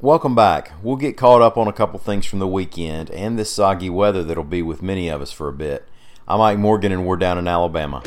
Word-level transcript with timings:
Welcome 0.00 0.34
back. 0.34 0.72
We'll 0.82 0.96
get 0.96 1.16
caught 1.16 1.40
up 1.40 1.56
on 1.56 1.68
a 1.68 1.72
couple 1.72 2.00
things 2.00 2.26
from 2.26 2.40
the 2.40 2.48
weekend 2.48 3.10
and 3.12 3.38
this 3.38 3.50
soggy 3.50 3.88
weather 3.88 4.24
that'll 4.24 4.42
be 4.42 4.60
with 4.60 4.82
many 4.82 5.08
of 5.08 5.22
us 5.22 5.30
for 5.30 5.48
a 5.48 5.52
bit. 5.52 5.88
I'm 6.26 6.40
Mike 6.40 6.58
Morgan 6.58 6.90
and 6.90 7.06
we're 7.06 7.16
down 7.16 7.38
in 7.38 7.46
Alabama. 7.46 8.02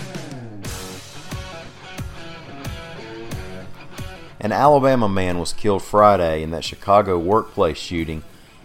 An 4.41 4.51
Alabama 4.51 5.07
man 5.07 5.39
was 5.39 5.53
killed 5.53 5.81
Friday 5.81 6.43
in 6.43 6.51
that 6.51 6.65
Chicago 6.65 7.17
workplace 7.17 7.77
shooting 7.77 8.21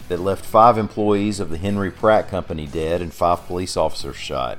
that 0.08 0.20
left 0.20 0.44
five 0.44 0.76
employees 0.76 1.38
of 1.38 1.48
the 1.48 1.58
Henry 1.58 1.92
Pratt 1.92 2.28
Company 2.28 2.66
dead 2.66 3.00
and 3.00 3.14
five 3.14 3.46
police 3.46 3.76
officers 3.76 4.16
shot. 4.16 4.58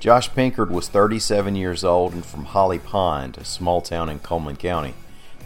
Josh 0.00 0.28
Pinkard 0.30 0.70
was 0.70 0.88
37 0.88 1.56
years 1.56 1.82
old 1.82 2.12
and 2.12 2.24
from 2.24 2.44
Holly 2.44 2.78
Pond, 2.78 3.38
a 3.38 3.44
small 3.44 3.80
town 3.80 4.10
in 4.10 4.18
Cullman 4.18 4.56
County. 4.56 4.94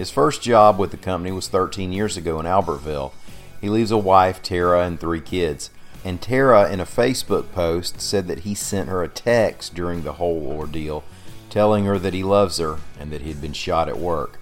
His 0.01 0.11
first 0.11 0.41
job 0.41 0.79
with 0.79 0.93
the 0.93 0.97
company 0.97 1.31
was 1.31 1.49
13 1.49 1.93
years 1.93 2.17
ago 2.17 2.41
in 2.41 2.47
Albertville. 2.47 3.13
He 3.61 3.69
leaves 3.69 3.91
a 3.91 3.99
wife, 3.99 4.43
Tara, 4.43 4.87
and 4.87 4.99
three 4.99 5.21
kids. 5.21 5.69
And 6.03 6.23
Tara, 6.23 6.73
in 6.73 6.81
a 6.81 6.87
Facebook 6.87 7.53
post, 7.53 8.01
said 8.01 8.27
that 8.27 8.39
he 8.39 8.55
sent 8.55 8.89
her 8.89 9.03
a 9.03 9.09
text 9.09 9.75
during 9.75 10.03
the 10.03 10.15
whole 10.15 10.47
ordeal, 10.47 11.05
telling 11.51 11.85
her 11.85 11.99
that 11.99 12.15
he 12.15 12.23
loves 12.23 12.57
her 12.57 12.79
and 12.99 13.13
that 13.13 13.21
he'd 13.21 13.43
been 13.43 13.53
shot 13.53 13.91
at 13.91 13.99
work. 13.99 14.39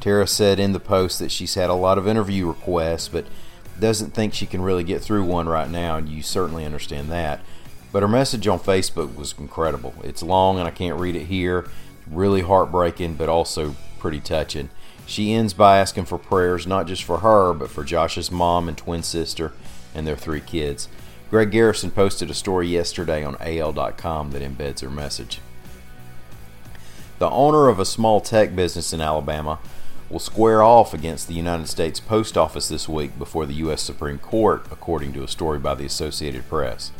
Tara 0.00 0.26
said 0.26 0.58
in 0.58 0.72
the 0.72 0.80
post 0.80 1.18
that 1.18 1.30
she's 1.30 1.52
had 1.52 1.68
a 1.68 1.74
lot 1.74 1.98
of 1.98 2.08
interview 2.08 2.48
requests, 2.48 3.08
but 3.08 3.26
doesn't 3.78 4.14
think 4.14 4.32
she 4.32 4.46
can 4.46 4.62
really 4.62 4.84
get 4.84 5.02
through 5.02 5.24
one 5.26 5.50
right 5.50 5.68
now, 5.68 5.98
and 5.98 6.08
you 6.08 6.22
certainly 6.22 6.64
understand 6.64 7.12
that. 7.12 7.40
But 7.92 8.00
her 8.00 8.08
message 8.08 8.48
on 8.48 8.58
Facebook 8.58 9.14
was 9.16 9.34
incredible. 9.38 9.92
It's 10.02 10.22
long 10.22 10.58
and 10.58 10.66
I 10.66 10.70
can't 10.70 10.98
read 10.98 11.14
it 11.14 11.26
here. 11.26 11.68
Really 12.06 12.40
heartbreaking, 12.40 13.16
but 13.16 13.28
also 13.28 13.76
pretty 14.04 14.20
touching. 14.20 14.68
She 15.06 15.32
ends 15.32 15.54
by 15.54 15.78
asking 15.78 16.04
for 16.04 16.18
prayers 16.18 16.66
not 16.66 16.86
just 16.86 17.02
for 17.02 17.20
her, 17.20 17.54
but 17.54 17.70
for 17.70 17.84
Josh's 17.84 18.30
mom 18.30 18.68
and 18.68 18.76
twin 18.76 19.02
sister 19.02 19.54
and 19.94 20.06
their 20.06 20.14
three 20.14 20.42
kids. 20.42 20.88
Greg 21.30 21.50
Garrison 21.50 21.90
posted 21.90 22.28
a 22.28 22.34
story 22.34 22.68
yesterday 22.68 23.24
on 23.24 23.38
AL.com 23.40 24.32
that 24.32 24.42
embeds 24.42 24.82
her 24.82 24.90
message. 24.90 25.40
The 27.18 27.30
owner 27.30 27.68
of 27.68 27.80
a 27.80 27.86
small 27.86 28.20
tech 28.20 28.54
business 28.54 28.92
in 28.92 29.00
Alabama 29.00 29.58
will 30.10 30.18
square 30.18 30.62
off 30.62 30.92
against 30.92 31.26
the 31.26 31.32
United 31.32 31.68
States 31.68 31.98
Post 31.98 32.36
Office 32.36 32.68
this 32.68 32.86
week 32.86 33.18
before 33.18 33.46
the 33.46 33.54
U.S. 33.54 33.80
Supreme 33.80 34.18
Court, 34.18 34.66
according 34.70 35.14
to 35.14 35.24
a 35.24 35.28
story 35.28 35.58
by 35.58 35.74
the 35.74 35.86
Associated 35.86 36.46
Press. 36.46 36.92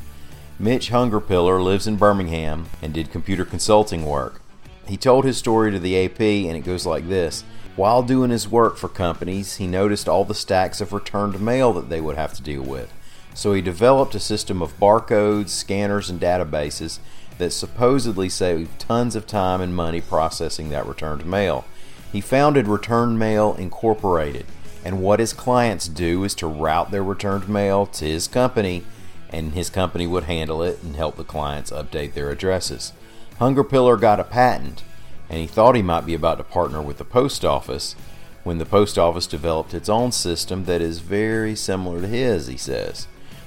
Mitch 0.59 0.89
Hungerpiller 0.89 1.63
lives 1.63 1.87
in 1.87 1.97
Birmingham 1.97 2.71
and 2.81 2.95
did 2.95 3.13
computer 3.13 3.45
consulting 3.45 4.07
work. 4.07 4.41
He 4.87 4.97
told 4.97 5.25
his 5.25 5.39
story 5.39 5.71
to 5.71 5.79
the 5.79 6.05
AP, 6.05 6.21
and 6.21 6.57
it 6.57 6.65
goes 6.65 6.85
like 6.85 7.09
this 7.09 7.43
While 7.77 8.03
doing 8.03 8.31
his 8.31 8.49
work 8.49 8.77
for 8.77 8.89
companies, 8.89 9.57
he 9.57 9.67
noticed 9.67 10.09
all 10.09 10.25
the 10.25 10.35
stacks 10.35 10.81
of 10.81 10.93
returned 10.93 11.41
mail 11.41 11.73
that 11.75 11.89
they 11.89 12.01
would 12.01 12.17
have 12.17 12.35
to 12.35 12.43
deal 12.43 12.63
with. 12.63 12.93
So 13.35 13.53
he 13.53 13.63
developed 13.63 14.15
a 14.15 14.21
system 14.21 14.63
of 14.63 14.79
barcodes, 14.79 15.49
scanners, 15.49 16.09
and 16.11 16.21
databases 16.21 16.99
that 17.39 17.51
supposedly 17.51 18.29
saved 18.29 18.79
tons 18.79 19.17
of 19.17 19.27
time 19.27 19.61
and 19.61 19.75
money 19.75 20.01
processing 20.01 20.69
that 20.69 20.87
returned 20.87 21.27
mail. 21.27 21.65
He 22.13 22.21
founded 22.21 22.69
Return 22.69 23.19
Mail 23.19 23.55
Incorporated, 23.55 24.47
and 24.85 25.03
what 25.03 25.19
his 25.19 25.33
clients 25.33 25.89
do 25.89 26.23
is 26.23 26.35
to 26.37 26.47
route 26.47 26.93
their 26.93 27.03
returned 27.03 27.49
mail 27.49 27.87
to 27.87 28.05
his 28.05 28.29
company, 28.29 28.85
and 29.31 29.53
his 29.53 29.69
company 29.69 30.07
would 30.07 30.25
handle 30.25 30.63
it 30.63 30.81
and 30.83 30.95
help 30.95 31.17
the 31.17 31.25
clients 31.25 31.73
update 31.73 32.13
their 32.13 32.31
addresses. 32.31 32.93
Hungerpiller 33.41 34.01
got 34.01 34.21
a 34.21 34.25
patent, 34.25 34.83
and 35.29 35.39
he 35.41 35.47
thought 35.47 35.75
he 35.75 35.83
might 35.83 36.07
be 36.07 36.15
about 36.15 36.39
to 36.39 36.45
partner 36.45 36.81
with 36.81 36.99
the 36.99 37.05
post 37.05 37.45
office 37.45 37.97
when 38.43 38.59
the 38.59 38.67
post 38.67 38.99
office 38.99 39.27
developed 39.27 39.75
its 39.75 39.89
own 39.89 40.13
system 40.13 40.67
that 40.67 40.81
is 40.81 41.01
very 41.01 41.57
similar 41.57 42.01
to 42.03 42.07
his, 42.07 42.47
he 42.47 42.57
says. 42.57 43.07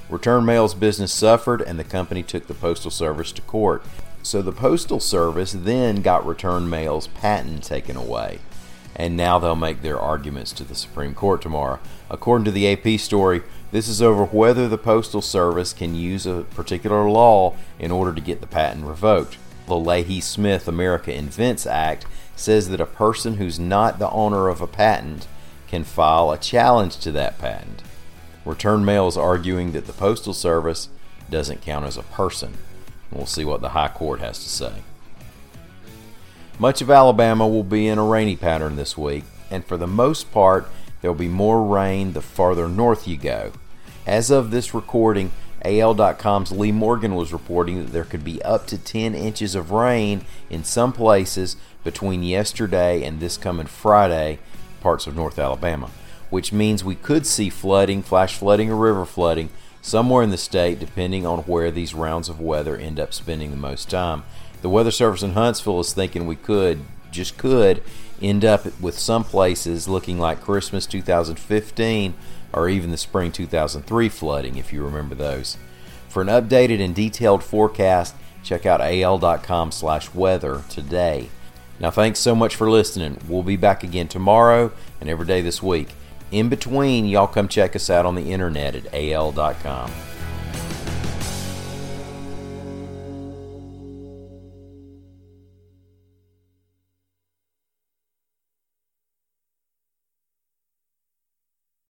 Return 0.10 0.46
Mail's 0.46 0.74
business 0.74 1.14
suffered, 1.14 1.62
and 1.62 1.78
the 1.78 1.84
company 1.84 2.24
took 2.24 2.48
the 2.48 2.54
Postal 2.54 2.92
Service 2.92 3.32
to 3.34 3.42
court. 3.44 3.84
So 4.24 4.42
the 4.42 4.52
Postal 4.52 5.00
Service 5.00 5.54
then 5.54 6.02
got 6.02 6.26
Return 6.26 6.70
Mail's 6.70 7.08
patent 7.08 7.64
taken 7.64 7.96
away 7.96 8.40
and 8.98 9.16
now 9.16 9.38
they'll 9.38 9.56
make 9.56 9.84
their 9.84 10.00
arguments 10.00 10.52
to 10.52 10.64
the 10.64 10.76
Supreme 10.76 11.14
Court 11.14 11.42
tomorrow. 11.42 11.80
According 12.10 12.46
to 12.46 12.52
the 12.52 12.68
AP 12.68 13.00
story, 13.00 13.44
this 13.72 13.88
is 13.88 14.02
over 14.02 14.26
whether 14.26 14.68
the 14.68 14.78
Postal 14.78 15.22
Service 15.22 15.72
can 15.72 15.94
use 15.94 16.26
a 16.26 16.46
particular 16.56 17.08
law 17.08 17.56
in 17.78 17.92
order 17.92 18.12
to 18.12 18.22
get 18.22 18.42
the 18.42 18.48
patent 18.48 18.86
revoked. 18.86 19.38
The 19.68 19.78
Leahy 19.78 20.22
Smith 20.22 20.68
America 20.70 21.14
Invents 21.14 21.66
Act 21.66 22.06
says 22.38 22.70
that 22.70 22.80
a 22.80 22.86
person 22.86 23.36
who's 23.36 23.60
not 23.60 24.00
the 24.00 24.10
owner 24.12 24.48
of 24.48 24.62
a 24.62 24.68
patent 24.68 25.28
can 25.68 25.84
file 25.84 26.32
a 26.32 26.38
challenge 26.38 26.98
to 27.00 27.12
that 27.12 27.38
patent. 27.38 27.84
Return 28.46 28.86
Mail 28.86 29.10
is 29.10 29.18
arguing 29.18 29.74
that 29.74 29.86
the 29.86 29.92
Postal 29.92 30.34
Service 30.34 30.88
doesn't 31.30 31.62
count 31.62 31.86
as 31.86 31.98
a 31.98 32.04
person. 32.04 32.58
We'll 33.12 33.26
see 33.26 33.44
what 33.44 33.60
the 33.60 33.70
High 33.70 33.90
Court 33.90 34.22
has 34.22 34.42
to 34.42 34.50
say. 34.50 34.72
Much 36.58 36.82
of 36.82 36.90
Alabama 36.90 37.46
will 37.46 37.64
be 37.64 37.88
in 37.88 37.98
a 37.98 38.06
rainy 38.06 38.38
pattern 38.38 38.78
this 38.78 38.98
week, 38.98 39.26
and 39.52 39.66
for 39.66 39.76
the 39.76 39.86
most 39.86 40.32
part, 40.32 40.70
there 41.02 41.12
will 41.12 41.20
be 41.20 41.28
more 41.28 41.62
rain 41.62 42.14
the 42.14 42.22
farther 42.22 42.70
north 42.70 43.06
you 43.06 43.18
go. 43.18 43.52
As 44.06 44.32
of 44.32 44.50
this 44.50 44.74
recording, 44.74 45.32
AL.com's 45.68 46.52
Leigh 46.52 46.72
Morgan 46.72 47.16
was 47.16 47.34
reporting 47.34 47.84
that 47.84 47.92
there 47.92 48.06
could 48.06 48.24
be 48.24 48.42
up 48.44 48.68
to 48.68 48.78
10 48.78 49.14
inches 49.14 49.54
of 49.54 49.72
rain 49.72 50.22
in 50.50 50.64
some 50.64 50.94
places 50.94 51.58
between 51.84 52.24
yesterday 52.24 53.04
and 53.04 53.20
this 53.20 53.38
coming 53.38 53.68
Friday, 53.68 54.40
parts 54.80 55.08
of 55.08 55.16
North 55.16 55.38
Alabama, 55.38 55.90
which 56.30 56.54
means 56.54 56.84
we 56.84 56.96
could 56.96 57.26
see 57.26 57.50
flooding, 57.50 58.02
flash 58.02 58.36
flooding, 58.36 58.72
or 58.72 58.78
river 58.78 59.06
flooding 59.06 59.50
somewhere 59.82 60.24
in 60.24 60.30
the 60.30 60.38
state, 60.38 60.80
depending 60.80 61.26
on 61.26 61.40
where 61.40 61.70
these 61.70 61.94
rounds 61.94 62.30
of 62.30 62.40
weather 62.40 62.78
end 62.78 63.00
up 63.00 63.14
spending 63.14 63.52
the 63.52 63.58
most 63.58 63.90
time. 63.90 64.24
The 64.62 64.70
Weather 64.70 64.92
Service 64.92 65.24
in 65.24 65.32
Huntsville 65.32 65.80
is 65.82 65.94
thinking 65.94 66.28
we 66.28 66.36
could, 66.36 66.82
just 67.12 67.38
could, 67.38 67.84
end 68.22 68.44
up 68.44 68.66
with 68.80 68.98
some 68.98 69.24
places 69.24 69.88
looking 69.88 70.18
like 70.18 70.42
Christmas 70.42 70.86
2015 70.86 72.16
or 72.54 72.70
even 72.70 72.92
the 72.92 72.98
spring 72.98 73.32
2003 73.32 74.10
flooding, 74.10 74.58
if 74.58 74.72
you 74.74 74.84
remember 74.84 75.16
those. 75.16 75.58
For 76.10 76.22
an 76.22 76.28
updated 76.28 76.84
and 76.84 76.96
detailed 76.96 77.44
forecast, 77.44 78.16
check 78.44 78.66
out 78.66 78.82
al.com/weather 78.82 80.64
today. 80.70 81.30
Now, 81.80 81.92
thanks 81.92 82.20
so 82.20 82.36
much 82.36 82.56
for 82.56 82.70
listening. 82.70 83.20
We'll 83.28 83.44
be 83.44 83.58
back 83.58 83.84
again 83.84 84.08
tomorrow 84.08 84.72
and 85.00 85.10
every 85.10 85.28
day 85.28 85.42
this 85.42 85.62
week. 85.62 85.90
In 86.32 86.50
between, 86.50 87.06
y'all 87.06 87.28
come 87.28 87.48
check 87.48 87.76
us 87.76 87.90
out 87.90 88.06
on 88.06 88.16
the 88.16 88.32
internet 88.32 88.76
at 88.76 88.94
al.com. 88.94 89.92